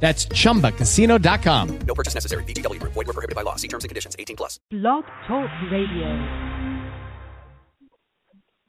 That's 0.00 0.26
chumbacasino.com. 0.26 1.78
No 1.86 1.94
purchase 1.94 2.14
necessary. 2.14 2.44
VGW 2.44 2.80
Group. 2.80 2.92
Void 2.92 3.06
were 3.06 3.12
prohibited 3.14 3.34
by 3.34 3.42
law. 3.42 3.56
See 3.56 3.68
terms 3.68 3.84
and 3.84 3.88
conditions. 3.88 4.14
18 4.18 4.36
plus. 4.36 4.60
Blog 4.70 5.04
Talk 5.26 5.50
Radio. 5.72 6.08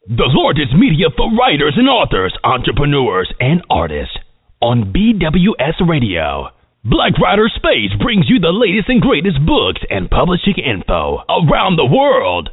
The 0.08 0.24
largest 0.32 0.74
media 0.74 1.08
for 1.18 1.28
writers 1.36 1.74
and 1.76 1.90
authors, 1.90 2.34
entrepreneurs, 2.46 3.30
and 3.42 3.62
artists 3.70 4.16
on 4.62 4.94
BWS 4.96 5.84
Radio. 5.88 6.48
Black 6.86 7.12
Writer 7.20 7.50
Space 7.54 7.92
brings 8.02 8.30
you 8.30 8.40
the 8.40 8.56
latest 8.56 8.88
and 8.88 9.02
greatest 9.02 9.46
books 9.46 9.82
and 9.90 10.10
publishing 10.10 10.56
info 10.64 11.20
around 11.28 11.76
the 11.76 11.86
world. 11.86 12.50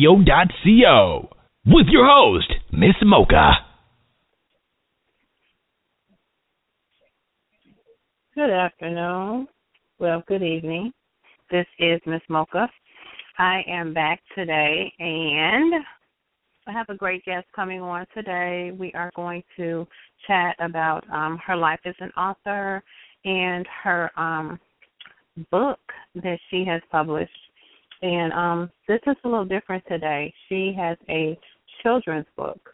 www.bwsradio.co 0.00 1.28
with 1.66 1.86
your 1.88 2.06
host, 2.06 2.52
Mz 2.72 3.04
Mocha. 3.04 3.52
Good 8.40 8.48
afternoon. 8.48 9.48
Well, 9.98 10.22
good 10.26 10.42
evening. 10.42 10.94
This 11.50 11.66
is 11.78 12.00
Mz 12.06 12.22
Mocha. 12.30 12.70
I 13.36 13.62
am 13.68 13.92
back 13.92 14.22
today 14.34 14.90
and 14.98 15.74
I 16.66 16.72
have 16.72 16.88
a 16.88 16.94
great 16.94 17.22
guest 17.26 17.46
coming 17.54 17.82
on 17.82 18.06
today. 18.14 18.72
We 18.78 18.94
are 18.94 19.10
going 19.14 19.42
to 19.58 19.86
chat 20.26 20.56
about 20.58 21.04
um, 21.10 21.38
her 21.46 21.54
life 21.54 21.80
as 21.84 21.94
an 22.00 22.10
author 22.12 22.82
and 23.26 23.66
her 23.84 24.10
um, 24.18 24.58
book 25.50 25.80
that 26.14 26.38
she 26.48 26.64
has 26.64 26.80
published. 26.90 27.30
And 28.00 28.32
um, 28.32 28.70
this 28.88 29.00
is 29.06 29.16
a 29.22 29.28
little 29.28 29.44
different 29.44 29.84
today. 29.86 30.32
She 30.48 30.74
has 30.78 30.96
a 31.10 31.38
children's 31.82 32.24
book. 32.38 32.70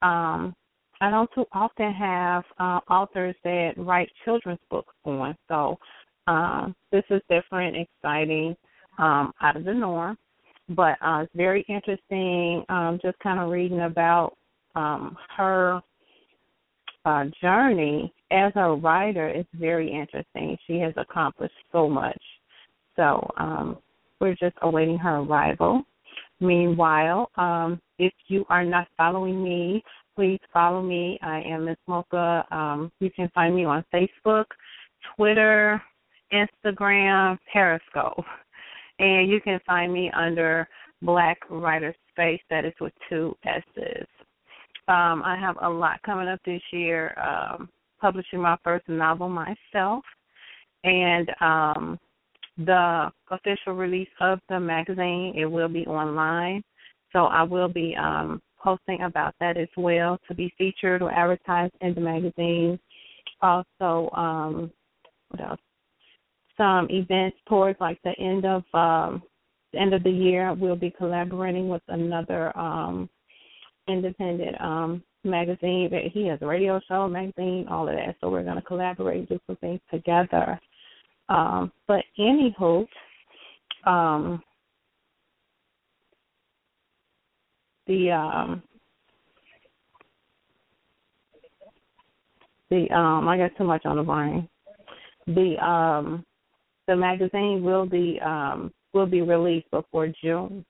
Um, 0.00 0.56
I 1.00 1.10
don't 1.10 1.30
too 1.34 1.44
often 1.52 1.92
have 1.92 2.44
uh, 2.58 2.80
authors 2.90 3.34
that 3.44 3.72
write 3.76 4.10
children's 4.24 4.60
books 4.70 4.94
on. 5.04 5.36
So 5.48 5.78
um, 6.26 6.74
this 6.90 7.04
is 7.10 7.20
different, 7.28 7.76
exciting, 7.76 8.56
um, 8.98 9.32
out 9.42 9.56
of 9.56 9.64
the 9.64 9.74
norm. 9.74 10.16
But 10.70 10.96
uh, 11.00 11.22
it's 11.22 11.32
very 11.34 11.64
interesting. 11.68 12.64
Um, 12.68 12.98
just 13.02 13.18
kind 13.20 13.40
of 13.40 13.50
reading 13.50 13.82
about 13.82 14.36
um, 14.74 15.16
her 15.36 15.80
uh, 17.04 17.24
journey 17.40 18.12
as 18.32 18.52
a 18.56 18.72
writer 18.72 19.28
is 19.28 19.44
very 19.54 19.90
interesting. 19.92 20.56
She 20.66 20.78
has 20.80 20.92
accomplished 20.96 21.54
so 21.70 21.88
much. 21.88 22.20
So 22.96 23.30
um, 23.36 23.78
we're 24.20 24.34
just 24.34 24.56
awaiting 24.62 24.98
her 24.98 25.18
arrival. 25.18 25.82
Meanwhile, 26.40 27.30
um, 27.36 27.80
if 27.98 28.12
you 28.28 28.44
are 28.48 28.64
not 28.64 28.88
following 28.96 29.42
me 29.42 29.82
please 30.16 30.40
follow 30.52 30.82
me. 30.82 31.18
I 31.22 31.42
am 31.42 31.66
Mz 31.66 31.76
Mocha. 31.86 32.44
Um, 32.50 32.90
you 32.98 33.10
can 33.10 33.30
find 33.34 33.54
me 33.54 33.64
on 33.64 33.84
Facebook, 33.92 34.46
Twitter, 35.14 35.80
Instagram, 36.32 37.38
Periscope. 37.52 38.24
And 38.98 39.30
you 39.30 39.40
can 39.42 39.60
find 39.66 39.92
me 39.92 40.10
under 40.16 40.66
Black 41.02 41.38
Writer 41.50 41.94
Space, 42.10 42.40
that 42.48 42.64
is 42.64 42.72
with 42.80 42.94
two 43.10 43.36
S's. 43.44 44.06
Um, 44.88 45.22
I 45.22 45.36
have 45.38 45.56
a 45.60 45.68
lot 45.68 46.02
coming 46.02 46.28
up 46.28 46.40
this 46.46 46.62
year, 46.72 47.14
um, 47.20 47.68
publishing 48.00 48.40
my 48.40 48.56
first 48.64 48.88
novel 48.88 49.28
myself, 49.28 50.02
and 50.84 51.30
um, 51.40 51.98
the 52.56 53.10
official 53.30 53.74
release 53.74 54.08
of 54.20 54.40
the 54.48 54.58
magazine, 54.58 55.34
it 55.36 55.44
will 55.44 55.68
be 55.68 55.86
online. 55.86 56.62
So 57.12 57.24
I 57.24 57.42
will 57.42 57.68
be 57.68 57.94
um, 57.96 58.40
posting 58.66 59.02
about 59.02 59.32
that 59.38 59.56
as 59.56 59.68
well 59.76 60.18
to 60.26 60.34
be 60.34 60.52
featured 60.58 61.00
or 61.00 61.12
advertised 61.12 61.72
in 61.82 61.94
the 61.94 62.00
magazine. 62.00 62.76
Also, 63.40 64.10
um, 64.12 64.72
what 65.28 65.40
else? 65.40 65.60
Some 66.56 66.88
events 66.90 67.36
towards 67.48 67.80
like 67.80 68.00
the 68.02 68.18
end 68.18 68.44
of 68.44 68.64
um, 68.74 69.22
the 69.72 69.78
end 69.78 69.94
of 69.94 70.02
the 70.02 70.10
year. 70.10 70.52
We'll 70.52 70.74
be 70.74 70.90
collaborating 70.90 71.68
with 71.68 71.82
another 71.86 72.56
um, 72.58 73.08
independent 73.86 74.60
um, 74.60 75.04
magazine. 75.22 75.88
He 76.12 76.26
has 76.26 76.40
a 76.42 76.46
radio 76.46 76.80
show, 76.88 77.06
magazine, 77.06 77.66
all 77.70 77.88
of 77.88 77.94
that. 77.94 78.16
So 78.20 78.30
we're 78.30 78.42
going 78.42 78.56
to 78.56 78.62
collaborate, 78.62 79.28
do 79.28 79.38
some 79.46 79.56
things 79.56 79.80
together. 79.92 80.58
Um, 81.28 81.70
but 81.86 82.02
anywho, 82.18 82.84
um, 83.84 84.42
the 87.86 88.10
um 88.10 88.62
the 92.70 92.90
um 92.90 93.28
I 93.28 93.36
got 93.38 93.56
too 93.56 93.64
much 93.64 93.84
on 93.84 93.96
the 93.96 94.02
brain. 94.02 94.48
The 95.26 95.56
um 95.64 96.24
the 96.86 96.96
magazine 96.96 97.62
will 97.62 97.86
be 97.86 98.20
um 98.24 98.72
will 98.92 99.06
be 99.06 99.22
released 99.22 99.70
before 99.70 100.08
June. 100.22 100.64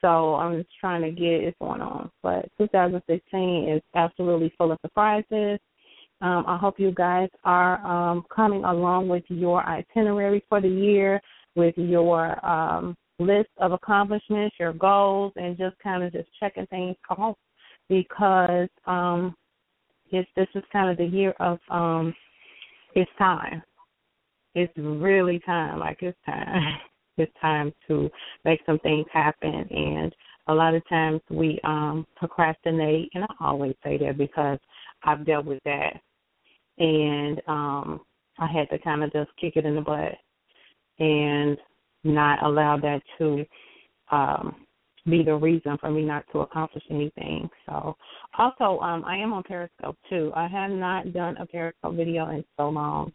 So 0.00 0.34
I'm 0.36 0.58
just 0.58 0.70
trying 0.80 1.02
to 1.02 1.10
get 1.10 1.44
it 1.44 1.56
going 1.60 1.82
on. 1.82 2.10
But 2.22 2.48
2016 2.58 3.68
is 3.68 3.82
absolutely 3.94 4.52
full 4.56 4.72
of 4.72 4.78
surprises. 4.80 5.58
Um, 6.22 6.44
I 6.46 6.56
hope 6.58 6.78
you 6.78 6.92
guys 6.92 7.28
are 7.44 7.84
um, 7.86 8.24
coming 8.34 8.64
along 8.64 9.08
with 9.08 9.24
your 9.28 9.64
itinerary 9.66 10.42
for 10.48 10.60
the 10.60 10.68
year, 10.68 11.20
with 11.54 11.74
your 11.76 12.44
um, 12.44 12.96
list 13.20 13.50
of 13.58 13.72
accomplishments, 13.72 14.56
your 14.58 14.72
goals, 14.72 15.32
and 15.36 15.56
just 15.56 15.78
kind 15.82 16.02
of 16.02 16.12
just 16.12 16.28
checking 16.38 16.66
things 16.66 16.96
off 17.10 17.36
because 17.88 18.68
um, 18.86 19.34
it's 20.10 20.28
this 20.36 20.48
is 20.54 20.64
kind 20.72 20.90
of 20.90 20.96
the 20.96 21.04
year 21.04 21.34
of 21.40 21.58
um, 21.70 22.14
it's 22.94 23.10
time. 23.18 23.62
It's 24.54 24.72
really 24.76 25.38
time. 25.40 25.78
Like 25.78 25.98
it's 26.00 26.18
time. 26.26 26.62
it's 27.16 27.32
time 27.40 27.72
to 27.86 28.08
make 28.44 28.60
some 28.64 28.78
things 28.78 29.06
happen, 29.12 29.66
and 29.70 30.14
a 30.48 30.54
lot 30.54 30.74
of 30.74 30.88
times 30.88 31.20
we 31.30 31.60
um, 31.64 32.06
procrastinate, 32.16 33.10
and 33.14 33.24
I 33.24 33.34
always 33.40 33.74
say 33.84 33.98
that 33.98 34.16
because 34.16 34.58
I've 35.04 35.26
dealt 35.26 35.44
with 35.44 35.62
that, 35.64 36.00
and 36.78 37.40
um, 37.46 38.00
I 38.38 38.46
had 38.46 38.70
to 38.70 38.78
kind 38.78 39.04
of 39.04 39.12
just 39.12 39.30
kick 39.38 39.56
it 39.56 39.66
in 39.66 39.74
the 39.74 39.82
butt 39.82 40.14
and 41.00 41.56
not 42.04 42.42
allow 42.42 42.76
that 42.78 43.02
to 43.18 43.44
um, 44.10 44.66
be 45.06 45.22
the 45.22 45.34
reason 45.34 45.76
for 45.78 45.90
me 45.90 46.02
not 46.02 46.24
to 46.32 46.40
accomplish 46.40 46.84
anything. 46.90 47.48
So, 47.66 47.96
also, 48.38 48.80
um, 48.80 49.04
I 49.04 49.16
am 49.16 49.32
on 49.32 49.42
Periscope 49.42 49.96
too. 50.08 50.32
I 50.34 50.46
have 50.46 50.70
not 50.70 51.12
done 51.12 51.36
a 51.38 51.46
Periscope 51.46 51.94
video 51.94 52.28
in 52.30 52.44
so 52.56 52.68
long, 52.68 53.12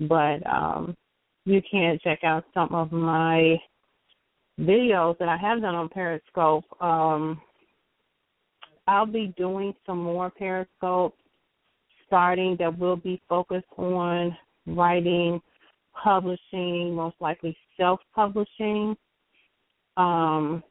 but 0.00 0.46
um, 0.46 0.96
you 1.44 1.60
can 1.70 1.98
check 2.02 2.24
out 2.24 2.44
some 2.54 2.74
of 2.74 2.92
my 2.92 3.56
videos 4.58 5.18
that 5.18 5.28
I 5.28 5.36
have 5.36 5.60
done 5.60 5.74
on 5.74 5.88
Periscope. 5.88 6.64
Um, 6.80 7.40
I'll 8.88 9.06
be 9.06 9.34
doing 9.36 9.74
some 9.84 9.98
more 9.98 10.30
Periscope 10.30 11.14
starting 12.06 12.56
that 12.58 12.78
will 12.78 12.96
be 12.96 13.20
focused 13.28 13.66
on 13.76 14.36
writing 14.66 15.40
publishing, 16.02 16.94
most 16.94 17.16
likely 17.20 17.56
self 17.76 18.00
publishing, 18.14 18.96
um, 19.96 20.62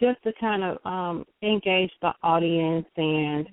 just 0.00 0.22
to 0.24 0.32
kind 0.40 0.62
of 0.62 0.78
um, 0.84 1.24
engage 1.42 1.90
the 2.00 2.12
audience 2.22 2.86
and 2.96 3.48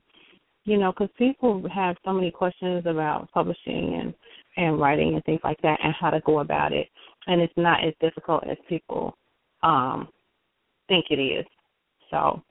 you 0.66 0.78
know, 0.78 0.92
because 0.92 1.10
people 1.18 1.64
have 1.74 1.96
so 2.06 2.14
many 2.14 2.30
questions 2.30 2.84
about 2.86 3.32
publishing 3.32 4.00
and 4.00 4.14
and 4.58 4.80
writing 4.80 5.16
and 5.16 5.24
things 5.24 5.40
like 5.44 5.60
that, 5.62 5.80
and 5.84 5.94
how 6.00 6.10
to 6.10 6.22
go 6.22 6.40
about 6.40 6.74
it, 6.74 6.88
and 7.28 7.42
it's 7.42 7.54
not 7.56 7.84
as 7.84 7.94
difficult 8.02 8.44
as 8.48 8.58
people 8.68 9.16
um, 9.64 10.10
think 10.88 11.06
it 11.10 11.16
is. 11.16 11.46
So, 12.12 12.44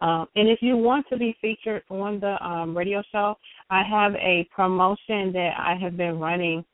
um, 0.00 0.26
and 0.36 0.48
if 0.48 0.60
you 0.62 0.76
want 0.76 1.06
to 1.10 1.18
be 1.18 1.36
featured 1.40 1.82
on 1.90 2.20
the 2.20 2.42
um, 2.44 2.76
radio 2.76 3.02
show, 3.10 3.34
I 3.68 3.82
have 3.82 4.14
a 4.14 4.48
promotion 4.54 5.32
that 5.32 5.52
I 5.58 5.76
have 5.80 5.96
been 5.96 6.18
running 6.18 6.64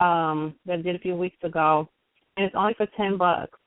um, 0.00 0.54
that 0.66 0.80
I 0.80 0.82
did 0.82 0.96
a 0.96 1.00
few 1.00 1.14
weeks 1.14 1.38
ago, 1.42 1.88
and 2.36 2.46
it's 2.46 2.54
only 2.56 2.74
for 2.74 2.86
ten 2.96 3.16
bucks. 3.16 3.58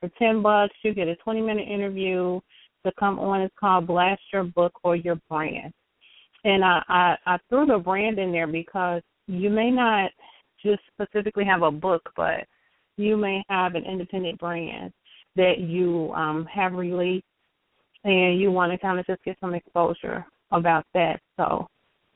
For 0.00 0.10
ten 0.18 0.42
bucks, 0.42 0.74
you 0.82 0.94
get 0.94 1.08
a 1.08 1.16
twenty 1.16 1.40
minute 1.40 1.68
interview 1.68 2.40
to 2.84 2.92
come 2.98 3.18
on. 3.18 3.40
It's 3.40 3.54
called 3.58 3.86
Blast 3.86 4.20
Your 4.32 4.44
Book 4.44 4.72
or 4.84 4.96
Your 4.96 5.16
Brand, 5.28 5.72
and 6.44 6.64
I, 6.64 6.82
I 6.88 7.16
I 7.26 7.38
threw 7.48 7.66
the 7.66 7.78
brand 7.78 8.18
in 8.18 8.32
there 8.32 8.46
because 8.46 9.02
you 9.26 9.50
may 9.50 9.70
not 9.70 10.10
just 10.64 10.80
specifically 10.92 11.44
have 11.44 11.62
a 11.62 11.70
book, 11.70 12.02
but 12.16 12.46
you 12.96 13.16
may 13.16 13.42
have 13.48 13.74
an 13.74 13.84
independent 13.84 14.38
brand 14.38 14.92
that 15.36 15.58
you 15.58 16.12
um, 16.14 16.46
have 16.46 16.72
released 16.72 17.24
and 18.04 18.40
you 18.40 18.50
want 18.50 18.72
to 18.72 18.78
kind 18.78 18.98
of 18.98 19.06
just 19.06 19.22
get 19.24 19.36
some 19.40 19.54
exposure 19.54 20.24
about 20.52 20.86
that. 20.94 21.20
So, 21.36 21.66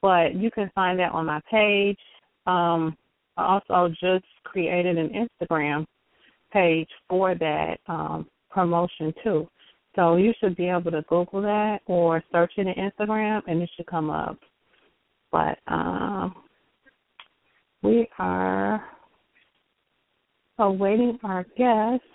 but 0.01 0.35
you 0.35 0.51
can 0.51 0.71
find 0.75 0.99
that 0.99 1.13
on 1.13 1.27
my 1.27 1.41
page. 1.51 1.99
Um, 2.47 2.97
I 3.37 3.45
also 3.45 3.93
just 4.01 4.25
created 4.45 4.97
an 4.97 5.29
Instagram 5.43 5.85
page 6.53 6.89
for 7.09 7.35
that 7.35 7.79
um, 7.87 8.27
promotion 8.51 9.13
too. 9.23 9.49
So 9.97 10.17
you 10.17 10.33
should 10.41 10.57
be 10.57 10.69
able 10.69 10.91
to 10.93 11.03
Google 11.09 11.43
that 11.43 11.81
or 11.87 12.23
search 12.31 12.53
it 12.57 12.67
in 12.67 12.75
Instagram 12.75 13.43
and 13.47 13.63
it 13.63 13.71
should 13.77 13.87
come 13.87 14.11
up. 14.11 14.39
But 15.33 15.59
um, 15.67 16.35
we 17.83 18.09
are 18.19 18.85
awaiting 20.59 21.19
our 21.25 21.45
guests. 21.57 22.07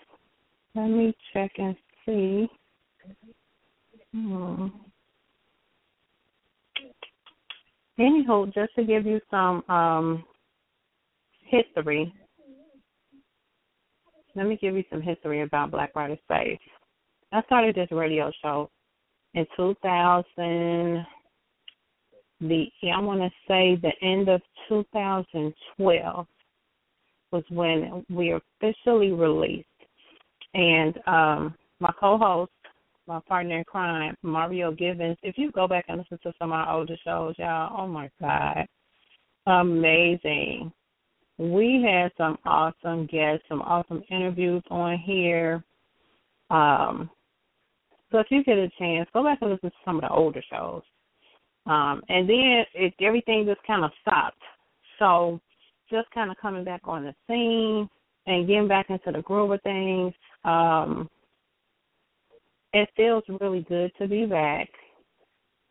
Let 0.75 0.87
me 0.87 1.13
check 1.33 1.51
and 1.57 1.75
see. 2.05 2.47
Hmm. 4.13 4.67
Anywho, 7.99 8.53
just 8.53 8.75
to 8.75 8.83
give 8.83 9.05
you 9.05 9.21
some 9.31 9.63
um, 9.69 10.23
history, 11.49 12.13
let 14.35 14.47
me 14.47 14.57
give 14.61 14.75
you 14.75 14.83
some 14.89 15.01
history 15.01 15.41
about 15.41 15.71
Black 15.71 15.95
Writer 15.95 16.17
Space. 16.23 16.59
I 17.31 17.41
started 17.43 17.75
this 17.75 17.87
radio 17.91 18.31
show 18.41 18.69
in 19.33 19.45
2000. 19.55 21.05
The 22.41 22.65
I 22.93 22.99
want 22.99 23.21
to 23.21 23.29
say 23.47 23.77
the 23.81 23.93
end 24.05 24.27
of 24.27 24.41
2012 24.67 26.27
was 27.31 27.43
when 27.49 28.05
we 28.09 28.33
officially 28.33 29.11
released, 29.11 29.67
and 30.53 30.97
um, 31.07 31.55
my 31.79 31.91
co-host, 31.97 32.51
my 33.07 33.19
partner 33.27 33.59
in 33.59 33.63
crime, 33.63 34.15
Mario 34.21 34.71
Givens. 34.73 35.17
If 35.23 35.37
you 35.37 35.51
go 35.51 35.67
back 35.67 35.85
and 35.87 35.97
listen 35.97 36.19
to 36.23 36.33
some 36.37 36.51
of 36.51 36.59
our 36.59 36.75
older 36.75 36.97
shows, 37.05 37.35
y'all, 37.37 37.75
oh 37.79 37.87
my 37.87 38.09
God, 38.19 38.67
amazing. 39.47 40.73
We 41.37 41.85
had 41.85 42.11
some 42.17 42.37
awesome 42.45 43.07
guests, 43.07 43.45
some 43.49 43.61
awesome 43.61 44.03
interviews 44.09 44.63
on 44.69 44.97
here. 44.97 45.63
Um, 46.49 47.09
so 48.11 48.19
if 48.19 48.27
you 48.29 48.43
get 48.43 48.57
a 48.57 48.69
chance, 48.79 49.09
go 49.13 49.23
back 49.23 49.39
and 49.41 49.51
listen 49.51 49.69
to 49.69 49.75
some 49.83 49.95
of 49.97 50.01
the 50.01 50.09
older 50.09 50.41
shows. 50.49 50.83
Um, 51.65 52.01
and 52.09 52.29
then 52.29 52.63
it, 52.73 52.93
everything 53.01 53.45
just 53.45 53.65
kind 53.65 53.83
of 53.83 53.91
stopped. 54.01 54.41
So 54.99 55.41
just 55.89 56.09
kind 56.11 56.31
of 56.31 56.37
coming 56.37 56.63
back 56.63 56.81
on 56.85 57.03
the 57.03 57.15
scene 57.27 57.89
and 58.27 58.47
getting 58.47 58.67
back 58.67 58.89
into 58.89 59.11
the 59.11 59.21
groove 59.21 59.51
of 59.51 59.61
things. 59.63 60.13
Um, 60.43 61.09
it 62.73 62.89
feels 62.95 63.23
really 63.41 63.65
good 63.67 63.91
to 63.99 64.07
be 64.07 64.25
back. 64.25 64.69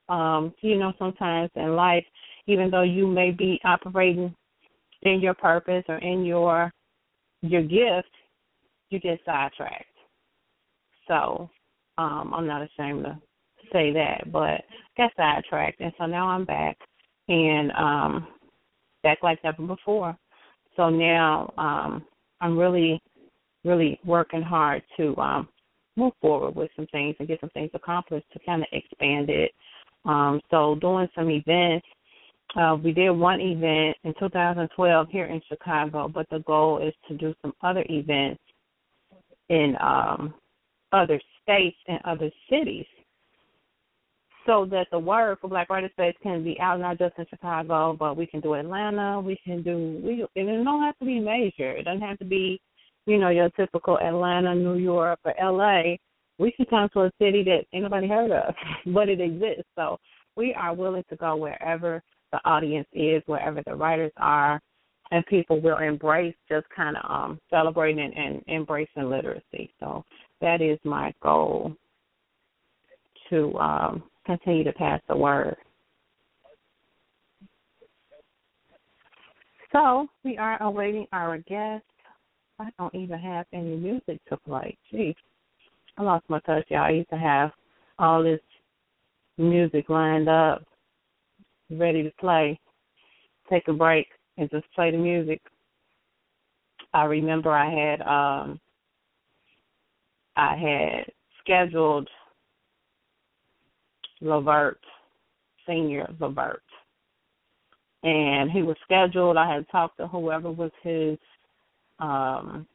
Um, 0.08 0.54
you 0.60 0.76
know, 0.76 0.92
sometimes 0.98 1.50
in 1.54 1.74
life, 1.76 2.04
even 2.46 2.70
though 2.70 2.82
you 2.82 3.06
may 3.06 3.30
be 3.30 3.60
operating 3.64 4.34
in 5.04 5.20
your 5.20 5.34
purpose 5.34 5.84
or 5.88 5.98
in 5.98 6.24
your 6.24 6.72
your 7.42 7.62
gift, 7.62 8.08
you 8.90 8.98
get 8.98 9.20
sidetracked. 9.26 9.84
So 11.06 11.50
um, 11.98 12.32
I'm 12.34 12.46
not 12.46 12.62
ashamed 12.62 13.04
to 13.04 13.18
say 13.72 13.92
that, 13.92 14.32
but 14.32 14.62
got 14.96 15.10
sidetracked, 15.16 15.80
and 15.80 15.92
so 15.98 16.06
now 16.06 16.28
I'm 16.28 16.44
back 16.44 16.78
and 17.28 17.70
um, 17.72 18.26
back 19.02 19.18
like 19.22 19.42
never 19.44 19.62
before. 19.62 20.16
So 20.76 20.90
now 20.90 21.52
um, 21.56 22.04
I'm 22.40 22.58
really, 22.58 23.00
really 23.64 24.00
working 24.04 24.42
hard 24.42 24.82
to 24.96 25.16
um, 25.18 25.48
move 25.96 26.12
forward 26.20 26.56
with 26.56 26.70
some 26.74 26.86
things 26.88 27.14
and 27.18 27.28
get 27.28 27.40
some 27.40 27.50
things 27.50 27.70
accomplished 27.74 28.26
to 28.32 28.40
kind 28.44 28.62
of 28.62 28.68
expand 28.72 29.30
it. 29.30 29.52
Um, 30.04 30.40
so 30.50 30.76
doing 30.80 31.08
some 31.14 31.30
events. 31.30 31.86
Uh, 32.56 32.76
we 32.82 32.92
did 32.92 33.10
one 33.10 33.40
event 33.40 33.96
in 34.04 34.14
2012 34.18 35.08
here 35.10 35.26
in 35.26 35.40
Chicago, 35.48 36.08
but 36.08 36.26
the 36.30 36.38
goal 36.40 36.78
is 36.78 36.94
to 37.08 37.16
do 37.16 37.34
some 37.42 37.52
other 37.62 37.84
events 37.88 38.40
in 39.48 39.76
um, 39.80 40.32
other 40.92 41.20
states 41.42 41.76
and 41.88 41.98
other 42.04 42.30
cities 42.48 42.86
so 44.46 44.66
that 44.70 44.86
the 44.90 44.98
word 44.98 45.38
for 45.40 45.48
Black 45.48 45.70
Writer 45.70 45.88
Space 45.92 46.14
can 46.22 46.44
be 46.44 46.58
out 46.60 46.80
not 46.80 46.98
just 46.98 47.14
in 47.18 47.26
Chicago, 47.28 47.96
but 47.98 48.16
we 48.16 48.26
can 48.26 48.40
do 48.40 48.54
Atlanta, 48.54 49.20
we 49.20 49.38
can 49.44 49.62
do 49.62 50.00
we 50.04 50.24
and 50.36 50.48
it 50.48 50.64
don't 50.64 50.82
have 50.82 50.98
to 50.98 51.04
be 51.04 51.20
major. 51.20 51.70
It 51.70 51.84
doesn't 51.84 52.02
have 52.02 52.18
to 52.18 52.24
be, 52.24 52.60
you 53.06 53.18
know, 53.18 53.30
your 53.30 53.48
typical 53.50 53.98
Atlanta, 53.98 54.54
New 54.54 54.76
York 54.76 55.18
or 55.24 55.34
LA. 55.40 55.96
We 56.38 56.52
can 56.52 56.66
come 56.66 56.88
to 56.92 57.02
a 57.02 57.12
city 57.20 57.42
that 57.44 57.64
anybody 57.72 58.08
heard 58.08 58.32
of, 58.32 58.54
but 58.92 59.08
it 59.08 59.20
exists. 59.20 59.68
So 59.76 59.98
we 60.36 60.54
are 60.54 60.74
willing 60.74 61.04
to 61.08 61.16
go 61.16 61.36
wherever 61.36 62.02
the 62.34 62.50
audience 62.50 62.88
is, 62.92 63.22
wherever 63.26 63.62
the 63.64 63.76
writers 63.76 64.10
are, 64.16 64.60
and 65.12 65.24
people 65.26 65.60
will 65.60 65.78
embrace 65.78 66.34
just 66.48 66.66
kind 66.74 66.96
of 66.96 67.08
um 67.08 67.40
celebrating 67.48 68.00
and, 68.00 68.14
and 68.16 68.42
embracing 68.48 69.08
literacy. 69.08 69.72
So 69.78 70.04
that 70.40 70.60
is 70.60 70.78
my 70.82 71.12
goal 71.22 71.76
to 73.30 73.56
um, 73.58 74.02
continue 74.26 74.64
to 74.64 74.72
pass 74.72 75.00
the 75.08 75.16
word. 75.16 75.56
So 79.72 80.08
we 80.24 80.36
are 80.36 80.60
awaiting 80.62 81.06
our 81.12 81.38
guest. 81.38 81.84
I 82.58 82.70
don't 82.78 82.94
even 82.94 83.18
have 83.18 83.46
any 83.52 83.76
music 83.76 84.20
to 84.28 84.36
play. 84.38 84.76
Gee, 84.90 85.14
I 85.96 86.02
lost 86.02 86.24
my 86.28 86.40
touch, 86.40 86.64
y'all. 86.68 86.82
I 86.82 86.90
used 86.90 87.10
to 87.10 87.16
have 87.18 87.50
all 87.98 88.22
this 88.22 88.40
music 89.38 89.88
lined 89.88 90.28
up, 90.28 90.64
ready 91.70 92.02
to 92.02 92.10
play. 92.20 92.58
Take 93.50 93.68
a 93.68 93.72
break 93.72 94.06
and 94.38 94.50
just 94.50 94.64
play 94.74 94.90
the 94.90 94.96
music. 94.96 95.40
I 96.92 97.04
remember 97.04 97.50
I 97.50 97.70
had 97.70 98.00
um 98.02 98.60
I 100.36 100.56
had 100.56 101.12
scheduled 101.40 102.08
Levert, 104.20 104.80
Senior 105.66 106.08
Levert. 106.20 106.62
And 108.02 108.50
he 108.50 108.62
was 108.62 108.76
scheduled. 108.84 109.36
I 109.36 109.54
had 109.54 109.66
talked 109.70 109.96
to 109.98 110.06
whoever 110.06 110.50
was 110.50 110.72
his 110.82 111.18
um 111.98 112.66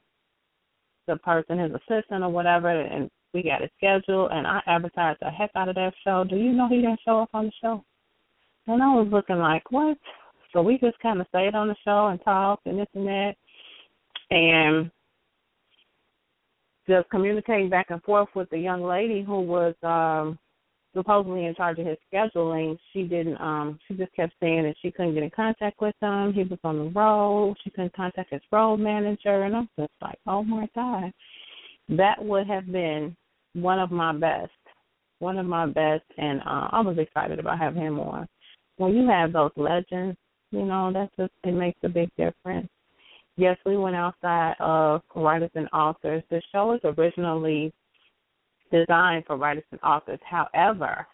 the 1.07 1.18
person, 1.18 1.57
his 1.57 1.71
assistant 1.71 2.23
or 2.23 2.30
whatever, 2.30 2.69
and 2.69 3.09
we 3.33 3.44
got 3.44 3.61
it 3.61 3.71
scheduled 3.78 4.31
and 4.31 4.45
I 4.45 4.61
advertised 4.68 5.19
the 5.21 5.30
heck 5.30 5.52
out 5.56 5.69
of 5.69 5.75
that 5.75 5.94
show. 6.04 6.23
Do 6.23 6.35
you 6.35 6.52
know 6.52 6.68
he 6.68 6.78
didn't 6.78 6.99
show 7.06 7.21
up 7.21 7.30
on 7.33 7.45
the 7.45 7.52
show? 7.61 7.83
And 8.69 8.83
I 8.83 8.94
was 8.94 9.07
looking 9.11 9.40
like, 9.40 9.71
What? 9.71 9.97
So 10.54 10.61
we 10.61 10.78
just 10.78 10.99
kinda 10.99 11.26
stayed 11.30 11.56
on 11.56 11.68
the 11.68 11.76
show 11.83 12.07
and 12.07 12.21
talked 12.23 12.66
and 12.66 12.80
this 12.80 12.88
and 12.94 13.07
that 13.07 13.35
and 14.31 14.92
just 16.88 17.09
communicating 17.09 17.69
back 17.69 17.88
and 17.90 18.02
forth 18.04 18.30
with 18.35 18.49
the 18.49 18.57
young 18.57 18.83
lady 18.83 19.23
who 19.23 19.42
was 19.42 19.76
um 19.83 20.38
supposedly 20.95 21.45
in 21.45 21.54
charge 21.54 21.78
of 21.78 21.85
his 21.85 21.97
scheduling, 22.11 22.78
she 22.94 23.04
didn't 23.04 23.40
um 23.42 23.80
she 23.88 23.95
just 23.95 24.14
kept 24.14 24.33
saying 24.40 24.64
that 24.64 24.76
she 24.81 24.92
couldn't 24.92 25.14
get 25.16 25.23
in 25.23 25.30
contact 25.31 25.81
with 25.81 25.95
him. 26.02 26.33
He 26.33 26.44
was 26.44 26.59
on 26.64 26.78
the 26.78 26.92
road, 26.92 27.57
she 27.64 27.71
couldn't 27.71 27.95
contact 27.95 28.31
his 28.31 28.42
road 28.52 28.78
manager 28.78 29.44
and 29.44 29.56
I'm 29.56 29.69
just 29.80 29.92
like, 30.02 30.19
Oh 30.28 30.44
my 30.44 30.68
God. 30.76 31.11
That 31.90 32.23
would 32.23 32.45
have 32.45 32.71
been 32.71 33.16
one 33.54 33.80
of 33.80 33.90
my 33.90 34.14
best. 34.14 34.52
One 35.18 35.40
of 35.40 35.47
my 35.47 35.66
best 35.66 36.06
and 36.18 36.40
uh 36.42 36.69
I 36.71 36.81
was 36.81 36.99
excited 36.99 37.40
about 37.40 37.59
having 37.59 37.81
him 37.81 37.99
on. 37.99 38.28
When 38.80 38.95
you 38.95 39.06
have 39.09 39.33
those 39.33 39.52
legends, 39.57 40.18
you 40.52 40.64
know, 40.64 40.90
that's 40.94 41.14
just 41.18 41.33
it 41.44 41.52
makes 41.52 41.78
a 41.83 41.90
big 41.90 42.09
difference. 42.16 42.69
Yes, 43.36 43.57
we 43.66 43.76
went 43.78 43.98
outside 43.98 44.56
of 44.62 45.02
writers 45.16 45.52
and 45.54 45.68
authors. 45.74 46.24
The 46.30 46.42
show 46.54 46.68
was 46.68 46.80
originally 46.98 47.74
designed 48.71 49.26
for 49.28 49.36
writers 49.36 49.66
and 49.74 49.81
authors. 49.81 50.19
However, 50.24 51.06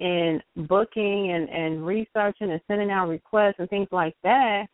in 0.00 0.42
booking 0.68 1.32
and, 1.32 1.48
and 1.48 1.86
researching 1.86 2.50
and 2.50 2.60
sending 2.68 2.90
out 2.90 3.08
requests 3.08 3.56
and 3.58 3.70
things 3.70 3.88
like 3.90 4.14
that, 4.22 4.66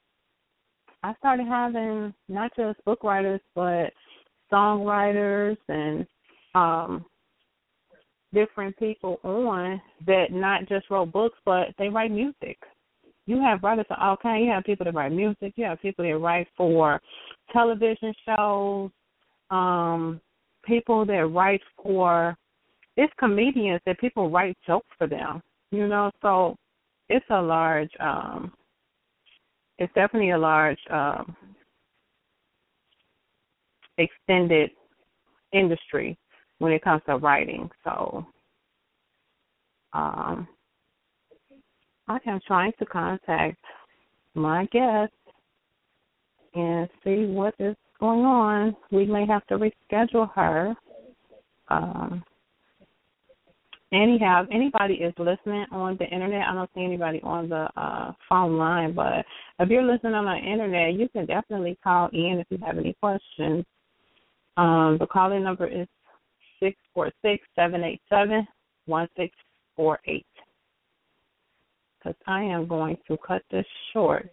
I 1.04 1.14
started 1.18 1.46
having 1.46 2.12
not 2.28 2.50
just 2.56 2.84
book 2.84 3.04
writers 3.04 3.40
but 3.54 3.92
songwriters 4.52 5.56
and 5.68 6.04
um 6.56 7.04
different 8.32 8.76
people 8.78 9.20
on 9.24 9.80
that 10.06 10.26
not 10.30 10.68
just 10.68 10.90
wrote 10.90 11.12
books 11.12 11.38
but 11.44 11.68
they 11.78 11.88
write 11.88 12.10
music. 12.10 12.58
You 13.26 13.40
have 13.40 13.62
writers 13.62 13.86
of 13.90 13.98
all 14.00 14.16
kinds. 14.16 14.44
You 14.44 14.52
have 14.52 14.64
people 14.64 14.84
that 14.84 14.94
write 14.94 15.12
music. 15.12 15.52
You 15.56 15.64
have 15.64 15.82
people 15.82 16.04
that 16.04 16.16
write 16.16 16.48
for 16.56 16.98
television 17.52 18.14
shows, 18.24 18.90
um, 19.50 20.20
people 20.64 21.04
that 21.06 21.26
write 21.26 21.60
for 21.82 22.36
it's 22.96 23.12
comedians 23.18 23.80
that 23.86 24.00
people 24.00 24.30
write 24.30 24.56
jokes 24.66 24.88
for 24.96 25.06
them. 25.06 25.42
You 25.70 25.86
know, 25.86 26.10
so 26.22 26.56
it's 27.08 27.26
a 27.30 27.40
large 27.40 27.90
um 28.00 28.52
it's 29.78 29.92
definitely 29.94 30.30
a 30.30 30.38
large 30.38 30.78
um, 30.90 31.36
extended 33.96 34.70
industry 35.52 36.18
when 36.58 36.72
it 36.72 36.82
comes 36.82 37.02
to 37.06 37.16
writing. 37.16 37.70
So 37.84 38.26
um, 39.92 40.48
I 42.08 42.18
am 42.26 42.40
trying 42.46 42.72
to 42.78 42.86
contact 42.86 43.58
my 44.34 44.66
guest 44.66 45.12
and 46.54 46.88
see 47.04 47.26
what 47.26 47.54
is 47.58 47.76
going 48.00 48.24
on. 48.24 48.76
We 48.90 49.06
may 49.06 49.26
have 49.26 49.46
to 49.46 49.58
reschedule 49.58 50.32
her. 50.34 50.74
Um, 51.68 52.24
anyhow, 53.92 54.44
if 54.44 54.50
anybody 54.52 54.94
is 54.94 55.14
listening 55.18 55.66
on 55.70 55.96
the 55.98 56.06
internet, 56.06 56.46
I 56.48 56.54
don't 56.54 56.70
see 56.74 56.84
anybody 56.84 57.20
on 57.22 57.48
the 57.48 57.68
uh, 57.76 58.12
phone 58.28 58.56
line, 58.56 58.94
but 58.94 59.24
if 59.58 59.68
you're 59.68 59.82
listening 59.82 60.14
on 60.14 60.24
the 60.24 60.36
internet, 60.36 60.94
you 60.94 61.08
can 61.08 61.26
definitely 61.26 61.78
call 61.82 62.08
in 62.12 62.38
if 62.40 62.46
you 62.50 62.58
have 62.64 62.78
any 62.78 62.94
questions. 63.00 63.64
Um, 64.56 64.96
the 64.98 65.06
calling 65.06 65.44
number 65.44 65.66
is 65.66 65.86
six 66.60 66.76
four 66.94 67.10
six 67.22 67.44
seven 67.54 67.82
eight 67.84 68.00
seven 68.08 68.46
one 68.86 69.08
six 69.16 69.34
four 69.76 69.98
eight. 70.06 70.26
Because 71.98 72.16
I 72.26 72.42
am 72.42 72.66
going 72.66 72.96
to 73.08 73.16
cut 73.26 73.42
this 73.50 73.66
short 73.92 74.30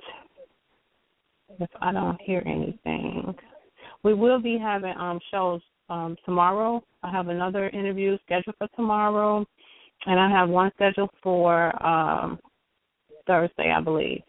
if 1.60 1.70
I 1.82 1.92
don't 1.92 2.20
hear 2.22 2.44
anything. 2.46 3.34
We 4.04 4.14
will 4.14 4.40
be 4.40 4.58
having 4.58 4.94
um 4.98 5.20
shows 5.32 5.62
um 5.90 6.16
tomorrow. 6.26 6.84
I 7.04 7.12
have 7.12 7.28
another 7.28 7.70
interview 7.70 8.18
scheduled 8.26 8.56
for 8.58 8.68
tomorrow 8.76 9.46
and 10.06 10.20
I 10.20 10.30
have 10.30 10.50
one 10.50 10.72
scheduled 10.76 11.12
for 11.22 11.86
um 11.86 12.40
Thursday, 13.28 13.72
I 13.76 13.82
believe. 13.82 14.22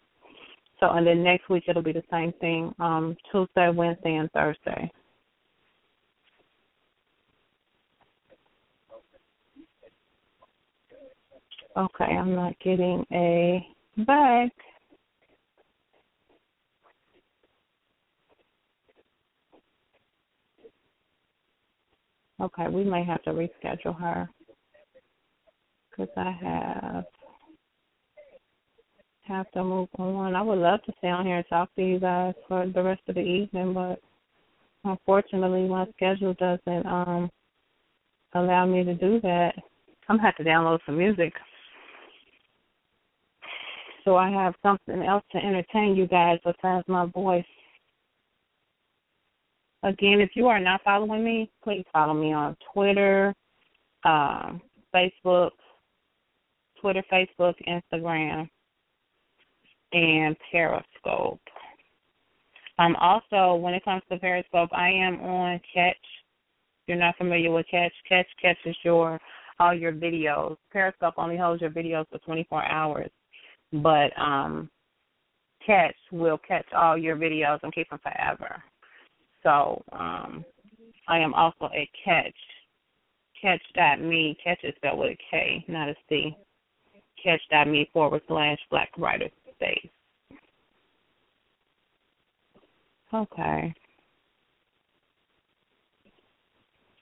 So 0.81 0.91
and 0.91 1.07
then 1.07 1.23
next 1.23 1.49
week 1.49 1.65
it'll 1.69 1.83
be 1.83 1.93
the 1.93 2.03
same 2.11 2.33
thing, 2.41 2.75
um 2.79 3.17
Tuesday, 3.31 3.71
Wednesday 3.71 4.15
and 4.17 4.31
Thursday. 4.33 4.91
Okay, 11.77 12.05
I'm 12.05 12.35
not 12.35 12.59
getting 12.65 13.05
a 13.13 13.67
back. 14.07 14.51
Okay, 22.41 22.69
we 22.69 22.83
may 22.83 23.05
have 23.05 23.23
to 23.25 23.31
reschedule 23.31 23.99
her 24.01 24.29
because 25.91 26.09
I 26.17 26.31
have 26.43 27.05
have 29.25 29.51
to 29.51 29.63
move 29.63 29.89
on. 29.99 30.35
I 30.35 30.41
would 30.41 30.59
love 30.59 30.83
to 30.85 30.93
stay 30.99 31.09
on 31.09 31.27
here 31.27 31.37
and 31.37 31.47
talk 31.49 31.75
to 31.75 31.83
you 31.83 31.99
guys 31.99 32.35
for 32.49 32.67
the 32.67 32.83
rest 32.83 33.03
of 33.09 33.17
the 33.17 33.21
evening, 33.21 33.75
but 33.75 34.01
unfortunately, 34.85 35.69
my 35.69 35.85
schedule 35.95 36.33
doesn't 36.35 36.87
um 36.87 37.31
allow 38.33 38.65
me 38.65 38.83
to 38.83 38.95
do 38.95 39.21
that. 39.21 39.53
I'm 40.09 40.17
gonna 40.17 40.23
have 40.23 40.37
to 40.37 40.45
download 40.45 40.79
some 40.87 40.97
music 40.97 41.35
so 44.07 44.17
I 44.17 44.31
have 44.31 44.55
something 44.63 45.03
else 45.03 45.25
to 45.33 45.39
entertain 45.39 45.97
you 45.97 46.07
guys 46.07 46.39
besides 46.45 46.85
my 46.87 47.07
voice. 47.07 47.45
Again, 49.83 50.21
if 50.21 50.31
you 50.35 50.47
are 50.47 50.61
not 50.61 50.83
following 50.85 51.25
me, 51.25 51.51
please 51.63 51.85
follow 51.93 52.15
me 52.15 52.33
on 52.33 52.57
Twitter, 52.73 53.35
um, 54.05 54.63
Facebook, 54.95 55.51
Twitter, 56.81 57.03
Facebook, 57.13 57.55
Instagram, 57.69 58.49
and 59.93 60.37
Periscope. 60.53 61.41
Um, 62.79 62.95
also, 62.97 63.57
when 63.57 63.75
it 63.75 63.85
comes 63.85 64.03
to 64.11 64.19
Periscope, 64.19 64.71
I 64.73 64.89
am 64.91 65.21
on 65.21 65.61
Katch. 65.75 65.91
If 65.91 66.89
you're 66.89 66.97
not 66.97 67.17
familiar 67.17 67.51
with 67.51 67.67
Katch, 67.73 67.91
Katch 68.11 68.27
catches 68.41 68.77
your 68.85 69.21
all 69.59 69.75
your 69.75 69.93
videos. 69.93 70.57
Periscope 70.71 71.15
only 71.17 71.37
holds 71.37 71.63
your 71.63 71.71
videos 71.71 72.07
for 72.11 72.19
24 72.19 72.65
hours 72.67 73.11
but 73.73 74.11
um 74.19 74.71
Katch 75.67 75.95
will 76.13 76.39
catch 76.39 76.67
all 76.73 76.97
your 76.97 77.17
videos 77.17 77.59
and 77.63 77.75
keep 77.75 77.91
them 77.91 78.01
forever. 78.03 78.63
So 79.43 79.83
um 79.93 80.45
I 81.09 81.19
am 81.19 81.35
also 81.35 81.67
a 81.73 81.89
Katch. 82.07 82.33
Katch 83.43 83.61
dot 83.75 84.01
me. 84.01 84.37
Katch 84.45 84.65
is 84.65 84.75
spelled 84.77 84.99
with 84.99 85.11
a 85.11 85.19
K, 85.31 85.65
not 85.69 85.89
a 85.89 85.95
C. 86.09 86.37
Katch 87.25 87.41
dot 87.51 87.69
me 87.69 87.89
forward 87.93 88.23
slash 88.29 88.59
Black 88.71 88.91
Writer 88.97 89.29
Space. 89.55 89.89
Okay. 93.13 93.75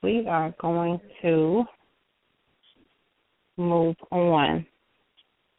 We 0.03 0.27
are 0.27 0.53
going 0.61 0.99
to 1.23 1.63
move 3.57 3.95
on. 4.11 4.65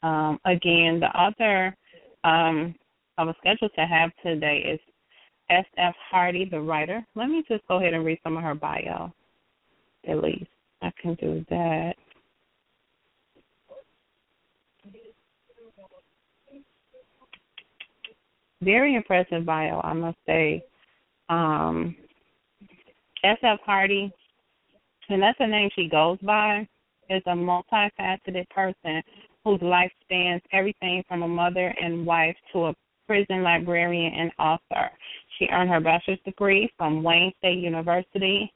Um, 0.07 0.39
again, 0.45 1.01
the 1.01 1.09
author 1.09 1.77
um, 2.23 2.77
I 3.19 3.25
was 3.25 3.35
scheduled 3.41 3.73
to 3.75 3.87
have 3.87 4.11
today 4.23 4.59
is 4.59 4.81
S.F. 5.51 5.95
Hardy, 6.11 6.49
the 6.49 6.61
writer. 6.61 7.05
Let 7.17 7.29
me 7.29 7.43
just 7.49 7.67
go 7.67 7.79
ahead 7.79 7.93
and 7.93 8.05
read 8.05 8.21
some 8.23 8.37
of 8.37 8.43
her 8.45 8.55
bio, 8.55 9.13
at 10.09 10.23
least. 10.23 10.47
I 10.81 10.93
can 11.03 11.15
do 11.15 11.45
that. 11.51 11.95
Very 18.63 18.95
impressive 18.95 19.45
bio, 19.45 19.81
I 19.83 19.93
must 19.93 20.19
say. 20.25 20.63
Um, 21.29 21.97
S.F. 23.25 23.59
Hardy, 23.65 24.13
and 25.09 25.21
that's 25.21 25.39
the 25.39 25.47
name 25.49 25.69
she 25.75 25.89
goes 25.89 26.19
by, 26.23 26.69
is 27.11 27.23
a 27.27 27.31
multifaceted 27.31 28.49
person 28.51 29.03
whose 29.47 29.63
life 29.63 29.93
spans 30.03 30.43
everything 30.53 31.05
from 31.07 31.23
a 31.23 31.29
mother 31.29 31.73
and 31.81 32.05
wife 32.05 32.35
to 32.53 32.67
a 32.67 32.75
prison 33.07 33.45
librarian 33.45 34.13
and 34.13 34.33
author. 34.41 34.91
She 35.39 35.47
earned 35.53 35.71
her 35.71 35.79
bachelor's 35.79 36.19
degree 36.25 36.69
from 36.77 37.05
Wayne 37.05 37.33
State 37.39 37.59
University 37.59 38.53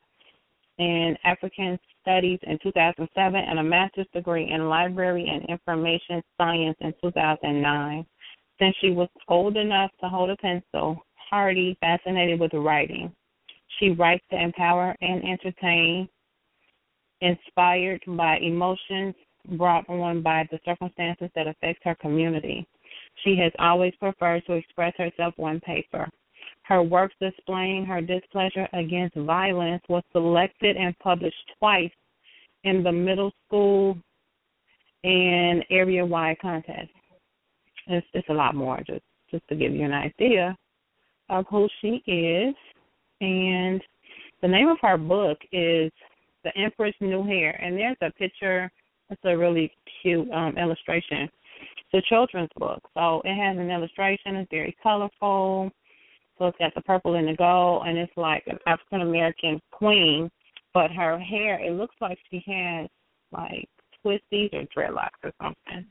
in 0.79 1.17
African 1.23 1.79
Studies 2.03 2.41
in 2.43 2.59
2007 2.61 3.41
and 3.41 3.61
a 3.61 3.63
master's 3.63 4.09
degree 4.13 4.51
in 4.51 4.69
library 4.69 5.29
and 5.29 5.45
information 5.49 6.25
science 6.37 6.77
in 6.81 6.93
2009. 7.01 8.05
Since 8.59 8.77
she 8.81 8.91
was 8.91 9.09
old 9.29 9.57
enough 9.57 9.93
to 10.01 10.09
hold 10.09 10.31
a 10.31 10.37
pencil, 10.39 11.05
Hardy 11.31 11.79
fascinated 11.81 12.41
with 12.41 12.53
writing. 12.53 13.13
She 13.79 13.91
writes 13.91 14.25
to 14.33 14.43
empower 14.43 14.97
and 15.01 15.23
entertain, 15.23 16.09
inspired 17.21 18.03
by 18.09 18.39
emotions 18.39 19.15
brought 19.57 19.89
on 19.89 20.23
by 20.23 20.49
the 20.51 20.59
circumstances 20.65 21.31
that 21.35 21.47
affect 21.47 21.85
her 21.85 21.95
community. 21.97 22.67
She 23.25 23.37
has 23.37 23.53
always 23.59 23.95
preferred 23.97 24.45
to 24.47 24.55
express 24.55 24.95
herself 24.97 25.35
on 25.39 25.61
paper. 25.61 26.09
Her 26.63 26.83
work 26.83 27.13
displaying 27.21 27.85
her 27.87 28.01
displeasure 28.01 28.69
against 28.73 29.17
violence 29.17 29.83
was 29.89 30.03
selected 30.13 30.77
and 30.77 30.99
published 30.99 31.37
twice 31.59 31.91
in 32.65 32.83
the 32.83 32.93
middle 32.93 33.33
school 33.47 33.97
and 35.03 35.65
area 35.71 36.05
wide 36.05 36.39
contest. 36.41 36.91
It's, 37.87 38.07
it's 38.13 38.29
a 38.29 38.35
lot 38.35 38.55
more, 38.55 38.79
just 38.87 39.03
just 39.31 39.47
to 39.49 39.55
give 39.55 39.73
you 39.73 39.85
an 39.85 39.93
idea 39.93 40.57
of 41.29 41.45
who 41.51 41.69
she 41.81 42.03
is. 42.07 42.55
And 43.21 43.81
the 44.43 44.49
name 44.49 44.69
of 44.69 44.79
her 44.83 44.97
book 44.97 45.39
is 45.53 45.93
The 46.45 46.57
Empress 46.57 46.95
New 47.01 47.23
Hair. 47.25 47.59
And 47.63 47.77
there's 47.77 47.97
a 48.03 48.11
picture 48.13 48.71
it's 49.11 49.21
a 49.25 49.37
really 49.37 49.73
cute 50.03 50.31
um, 50.33 50.57
illustration. 50.57 51.29
It's 51.93 52.07
a 52.07 52.09
children's 52.09 52.51
book, 52.57 52.81
so 52.95 53.21
it 53.25 53.35
has 53.35 53.59
an 53.59 53.71
illustration. 53.71 54.37
It's 54.37 54.51
very 54.51 54.77
colorful. 54.83 55.71
So 56.39 56.47
it's 56.47 56.59
got 56.59 56.75
the 56.75 56.81
purple 56.81 57.17
and 57.17 57.29
the 57.29 57.37
gold, 57.37 57.87
and 57.87 57.99
it's 57.99 58.13
like 58.17 58.45
an 58.47 58.59
African 58.67 59.03
American 59.03 59.61
queen, 59.73 60.31
but 60.73 60.91
her 60.91 61.19
hair 61.19 61.61
it 61.61 61.73
looks 61.73 61.97
like 62.01 62.19
she 62.31 62.43
has 62.47 62.89
like 63.33 63.69
twisties 64.05 64.55
or 64.55 64.65
dreadlocks 64.75 65.21
or 65.23 65.33
something. 65.43 65.85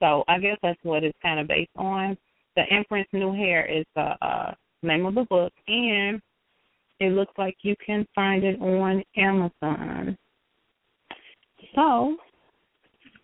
So 0.00 0.22
I 0.28 0.38
guess 0.38 0.58
that's 0.62 0.78
what 0.82 1.02
it's 1.02 1.18
kind 1.22 1.40
of 1.40 1.48
based 1.48 1.70
on. 1.76 2.16
The 2.54 2.62
Empress 2.70 3.06
New 3.12 3.32
Hair 3.32 3.66
is 3.66 3.84
the 3.94 4.14
uh, 4.24 4.54
name 4.82 5.06
of 5.06 5.14
the 5.14 5.24
book, 5.24 5.52
and 5.66 6.20
it 7.00 7.12
looks 7.12 7.32
like 7.36 7.56
you 7.62 7.74
can 7.84 8.06
find 8.14 8.44
it 8.44 8.60
on 8.60 9.02
Amazon. 9.16 10.16
So 11.74 12.16